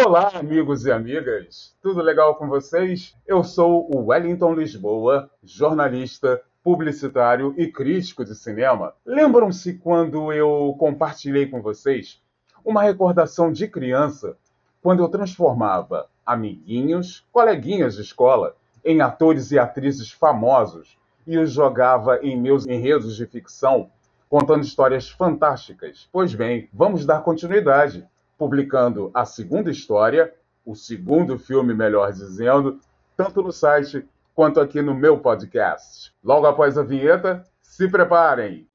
[0.00, 1.74] Olá, amigos e amigas!
[1.82, 3.16] Tudo legal com vocês?
[3.26, 8.94] Eu sou o Wellington Lisboa, jornalista, publicitário e crítico de cinema.
[9.04, 12.22] Lembram-se quando eu compartilhei com vocês
[12.64, 14.36] uma recordação de criança,
[14.80, 18.54] quando eu transformava amiguinhos, coleguinhas de escola,
[18.84, 20.96] em atores e atrizes famosos
[21.26, 23.90] e os jogava em meus enredos de ficção,
[24.28, 26.08] contando histórias fantásticas?
[26.12, 28.06] Pois bem, vamos dar continuidade
[28.38, 30.32] publicando a segunda história,
[30.64, 32.78] o segundo filme, melhor dizendo,
[33.16, 36.14] tanto no site quanto aqui no meu podcast.
[36.22, 38.67] Logo após a vinheta, se preparem!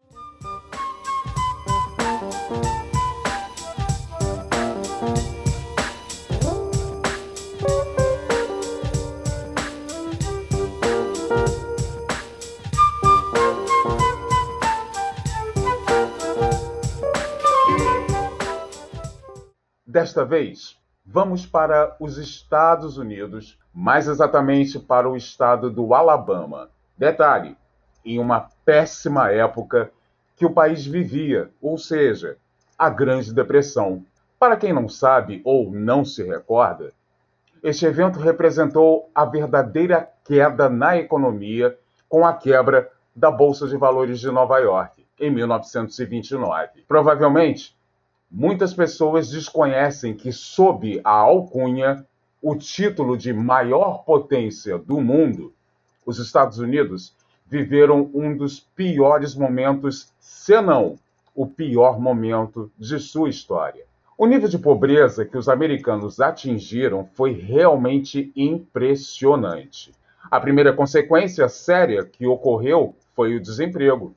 [19.93, 20.75] Desta vez,
[21.05, 26.71] vamos para os Estados Unidos, mais exatamente para o estado do Alabama.
[26.97, 27.55] Detalhe:
[28.03, 29.91] em uma péssima época
[30.35, 32.37] que o país vivia, ou seja,
[32.75, 34.03] a Grande Depressão.
[34.39, 36.91] Para quem não sabe ou não se recorda,
[37.61, 41.77] este evento representou a verdadeira queda na economia
[42.09, 46.83] com a quebra da Bolsa de Valores de Nova York em 1929.
[46.87, 47.77] Provavelmente
[48.35, 52.03] Muitas pessoas desconhecem que, sob a alcunha,
[52.41, 55.53] o título de maior potência do mundo,
[56.03, 60.97] os Estados Unidos viveram um dos piores momentos, se não
[61.35, 63.85] o pior momento de sua história.
[64.17, 69.93] O nível de pobreza que os americanos atingiram foi realmente impressionante.
[70.31, 74.11] A primeira consequência séria que ocorreu foi o desemprego.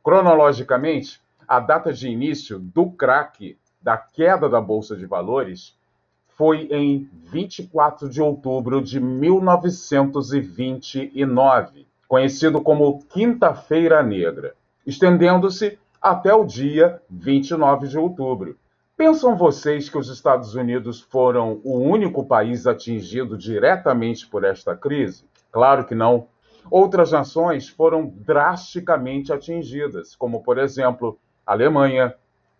[0.00, 5.76] Cronologicamente, a data de início do crack da queda da Bolsa de Valores
[6.36, 14.54] foi em 24 de outubro de 1929, conhecido como Quinta-feira Negra,
[14.86, 18.56] estendendo-se até o dia 29 de outubro.
[18.96, 25.24] Pensam vocês que os Estados Unidos foram o único país atingido diretamente por esta crise?
[25.52, 26.28] Claro que não.
[26.70, 32.14] Outras nações foram drasticamente atingidas, como, por exemplo, Alemanha,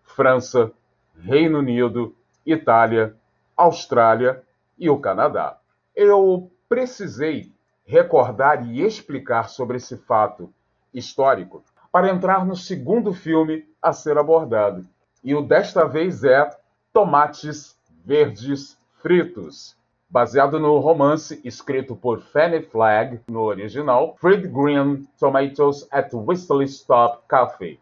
[0.05, 0.71] França,
[1.19, 2.15] Reino Unido,
[2.47, 3.17] Itália,
[3.57, 4.43] Austrália
[4.79, 5.59] e o Canadá.
[5.95, 7.53] Eu precisei
[7.85, 10.53] recordar e explicar sobre esse fato
[10.95, 14.87] histórico para entrar no segundo filme a ser abordado.
[15.25, 16.49] E o desta vez é
[16.93, 19.77] Tomates Verdes Fritos,
[20.09, 27.23] baseado no romance escrito por Fanny Flagg no original, Fried Green Tomatoes at Whistle Stop
[27.29, 27.81] Cafe,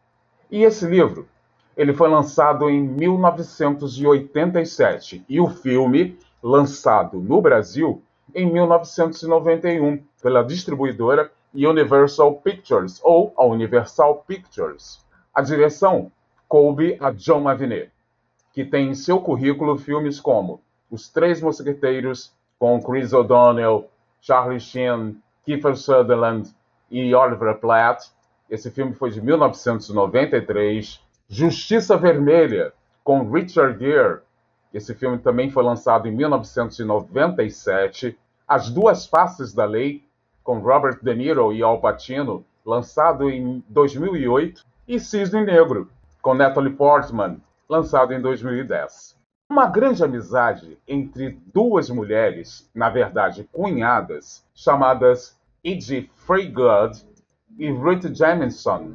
[0.50, 1.28] e esse livro,
[1.76, 8.02] ele foi lançado em 1987 e o filme lançado no Brasil
[8.34, 15.04] em 1991 pela distribuidora Universal Pictures ou a Universal Pictures.
[15.32, 16.10] A direção
[16.48, 17.90] coube a John Avinet,
[18.52, 23.88] que tem em seu currículo filmes como Os Três Mosqueteiros com Chris O'Donnell,
[24.20, 26.50] Charlie Sheen, Kiefer Sutherland
[26.90, 28.10] e Oliver Platt,
[28.48, 31.00] esse filme foi de 1993.
[31.28, 32.72] Justiça Vermelha,
[33.02, 34.20] com Richard Gere.
[34.72, 38.18] Esse filme também foi lançado em 1997.
[38.46, 40.04] As Duas Faces da Lei,
[40.42, 44.64] com Robert De Niro e Al Pacino, lançado em 2008.
[44.86, 45.88] E Cisne Negro,
[46.20, 49.16] com Natalie Portman, lançado em 2010.
[49.48, 57.02] Uma grande amizade entre duas mulheres, na verdade cunhadas, chamadas Edie Freegood
[57.58, 58.94] e Ruth Jamison,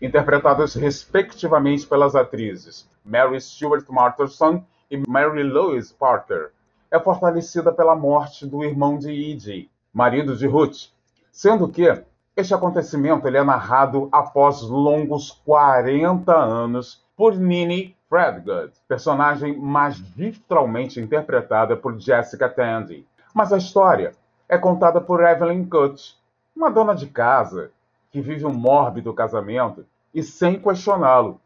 [0.00, 6.50] interpretadas respectivamente pelas atrizes Mary Stuart Marterson e Mary Louise Parker,
[6.90, 10.90] é fortalecida pela morte do irmão de Edie, marido de Ruth,
[11.30, 12.02] sendo que
[12.36, 21.76] este acontecimento ele é narrado após longos 40 anos por Nini Fredgood, personagem magistralmente interpretada
[21.76, 23.06] por Jessica Tandy.
[23.34, 24.12] Mas a história
[24.48, 26.16] é contada por Evelyn Cutt,
[26.54, 27.70] uma dona de casa
[28.12, 31.40] que vive um mórbido casamento e sem questioná-lo,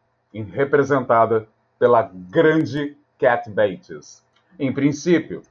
[0.52, 1.48] representada
[1.78, 4.22] pela grande Cat Bates.
[4.58, 5.42] Em princípio,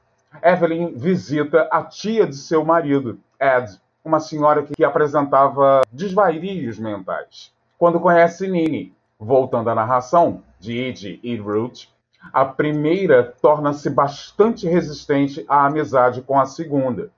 [0.43, 7.51] Evelyn visita a tia de seu marido, Ed, uma senhora que apresentava desvairios mentais.
[7.77, 11.87] Quando conhece Nini, voltando à narração de Edie e Ruth,
[12.33, 17.09] a primeira torna-se bastante resistente à amizade com a segunda.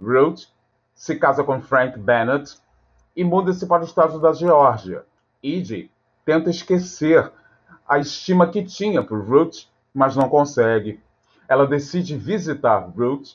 [0.00, 0.44] Ruth
[0.94, 2.58] se casa com Frank Bennett
[3.14, 5.04] e muda-se para o estado da Geórgia.
[5.42, 5.90] Edie
[6.24, 7.30] tenta esquecer
[7.88, 11.00] a estima que tinha por Ruth, mas não consegue.
[11.48, 13.30] ela decide visitar Ruth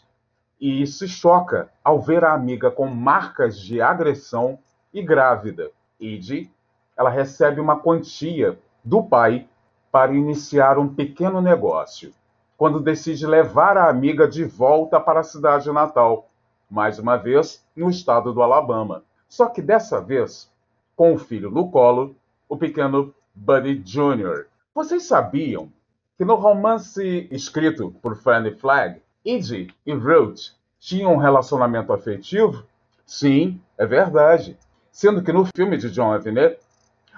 [0.60, 4.57] e se choca ao ver a amiga com marcas de agressão
[4.94, 5.69] e grávida.
[6.00, 6.50] Id,
[6.98, 9.50] ela recebe uma quantia do pai
[9.92, 12.13] para iniciar um pequeno negócio,
[12.57, 16.30] quando decide levar a amiga de volta para a cidade natal,
[16.69, 19.04] mais uma vez no estado do Alabama.
[19.35, 20.49] Só que dessa vez,
[20.95, 22.15] com o filho no colo,
[22.47, 24.45] o pequeno Buddy Jr.
[24.73, 25.69] Vocês sabiam
[26.17, 32.63] que no romance escrito por Fanny Flagg, Edie e Ruth tinham um relacionamento afetivo?
[33.05, 34.57] Sim, é verdade.
[34.89, 36.55] Sendo que no filme de John Evans,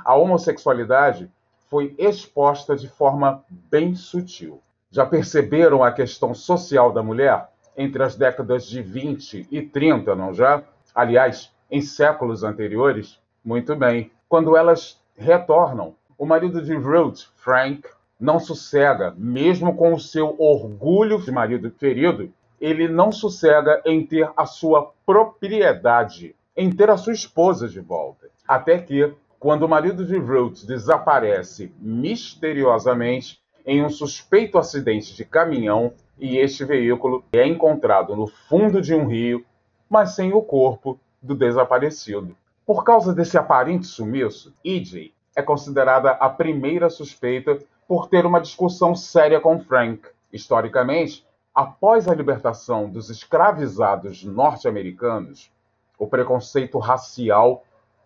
[0.04, 1.32] a homossexualidade
[1.70, 4.60] foi exposta de forma bem sutil.
[4.90, 7.48] Já perceberam a questão social da mulher
[7.78, 10.64] entre as décadas de 20 e 30, não já?
[10.96, 13.20] Aliás, em séculos anteriores?
[13.44, 14.12] Muito bem.
[14.28, 17.84] Quando elas retornam, o marido de Ruth, Frank,
[18.20, 24.30] não sossega, mesmo com o seu orgulho de marido ferido, ele não sossega em ter
[24.36, 28.28] a sua propriedade, em ter a sua esposa de volta.
[28.48, 35.94] Até que, quando o marido de Ruth desaparece misteriosamente em um suspeito acidente de caminhão
[36.18, 39.46] e este veículo é encontrado no fundo de um rio,
[39.88, 42.36] mas sem o corpo do desaparecido.
[42.66, 48.96] Por causa desse aparente sumiço, EJ é considerada a primeira suspeita por ter uma discussão
[48.96, 50.02] séria com Frank.
[50.34, 55.52] Historicamente, após a libertação dos escravizados norte-americanos,
[56.00, 57.64] o preconceito racial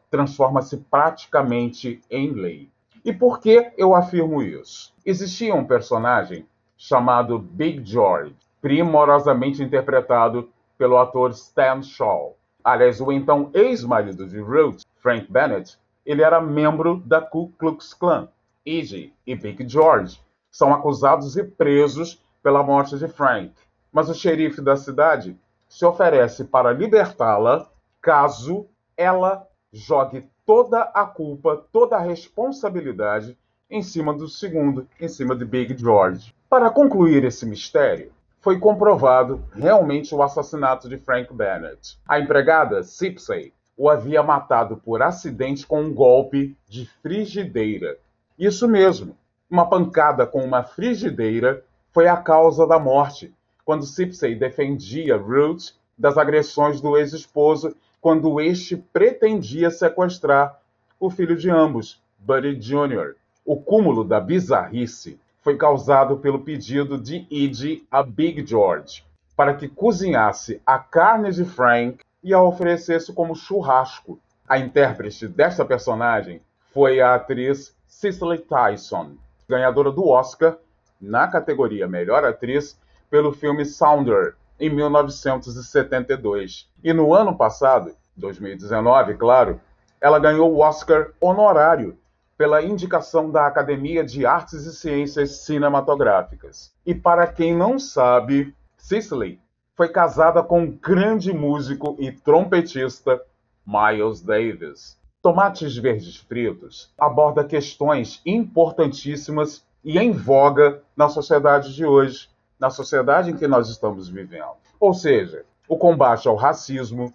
[0.09, 2.69] transforma-se praticamente em lei.
[3.03, 4.94] E por que eu afirmo isso?
[5.06, 6.45] Existia um personagem
[6.77, 12.35] chamado Big George, primorosamente interpretado pelo ator Stan Shaw.
[12.63, 18.27] Aliás, o então ex-marido de Ruth, Frank Bennett, ele era membro da Ku Klux Klan.
[18.65, 20.21] Iggy e Big George
[20.51, 23.53] são acusados e presos pela morte de Frank,
[23.91, 25.35] mas o xerife da cidade
[25.67, 27.67] se oferece para libertá-la
[28.01, 33.37] caso ela jogue toda a culpa, toda a responsabilidade
[33.69, 36.35] em cima do segundo, em cima de Big George.
[36.49, 38.11] Para concluir esse mistério,
[38.41, 41.97] foi comprovado realmente o assassinato de Frank Bennett.
[42.07, 47.97] A empregada Sipsey o havia matado por acidente com um golpe de frigideira
[48.41, 49.15] isso mesmo,
[49.47, 53.31] uma pancada com uma frigideira foi a causa da morte,
[53.63, 60.59] quando Sipsey defendia Ruth das agressões do ex-esposo quando este pretendia sequestrar
[60.99, 63.13] o filho de ambos, Buddy Jr.
[63.45, 69.03] O cúmulo da bizarrice foi causado pelo pedido de Edie a Big George
[69.35, 74.19] para que cozinhasse a carne de Frank e a oferecesse como churrasco.
[74.47, 76.41] A intérprete desta personagem
[76.71, 79.15] foi a atriz Cicely Tyson,
[79.49, 80.57] ganhadora do Oscar
[81.01, 82.79] na categoria Melhor Atriz
[83.09, 86.69] pelo filme Sounder, em 1972.
[86.83, 89.59] E no ano passado, 2019, claro,
[89.99, 91.97] ela ganhou o Oscar honorário
[92.41, 96.73] pela indicação da Academia de Artes e Ciências Cinematográficas.
[96.83, 99.39] E para quem não sabe, Cicely
[99.75, 103.21] foi casada com o grande músico e trompetista
[103.63, 104.97] Miles Davis.
[105.21, 112.27] Tomates Verdes Fritos aborda questões importantíssimas e em voga na sociedade de hoje,
[112.59, 114.57] na sociedade em que nós estamos vivendo.
[114.79, 117.13] Ou seja, o combate ao racismo,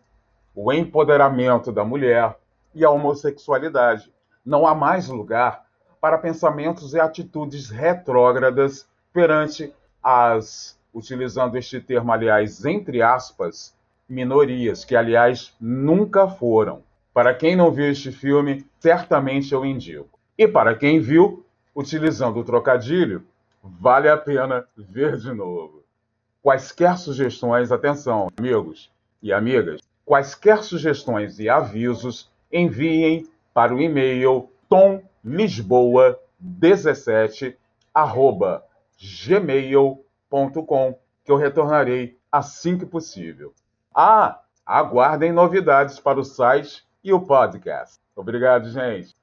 [0.55, 2.37] o empoderamento da mulher
[2.73, 4.15] e a homossexualidade.
[4.47, 5.67] Não há mais lugar
[6.01, 13.75] para pensamentos e atitudes retrógradas perante as, utilizando este termo, aliás, entre aspas,
[14.09, 16.85] minorias, que, aliás, nunca foram.
[17.13, 20.17] Para quem não viu este filme, certamente eu indico.
[20.39, 23.27] E para quem viu, utilizando o trocadilho,
[23.61, 25.83] vale a pena ver de novo.
[26.41, 37.57] Quaisquer sugestões, atenção, amigos e amigas, quaisquer sugestões e avisos, enviem para o e-mail tomlisboa17
[39.25, 43.55] gmail.com que eu retornarei assim que possível.
[43.95, 47.99] Ah, aguardem novidades para o site e o podcast.
[48.15, 49.15] Obrigado, gente.